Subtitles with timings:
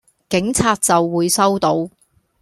[0.29, 1.87] 警察就會收到